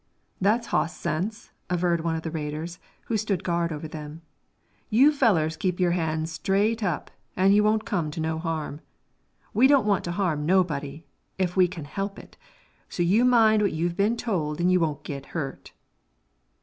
[0.41, 4.23] "That's hoss sense," averred one of the raiders, who stood guard over them.
[4.89, 8.81] "You fellers keep yer hands straight up, and you won't come to no harm.
[9.53, 11.05] We don't want to harm nobody,
[11.37, 12.35] ef we kin help it,
[12.89, 15.71] so you mind what ye've been told and ye won't git hurt."